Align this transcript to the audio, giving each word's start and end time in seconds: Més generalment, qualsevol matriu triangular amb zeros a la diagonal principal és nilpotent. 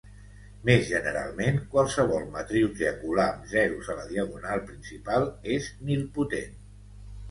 Més 0.69 0.87
generalment, 0.87 1.59
qualsevol 1.75 2.25
matriu 2.39 2.73
triangular 2.81 3.29
amb 3.37 3.47
zeros 3.55 3.93
a 3.97 4.01
la 4.01 4.09
diagonal 4.17 4.67
principal 4.75 5.33
és 5.61 5.75
nilpotent. 5.89 6.63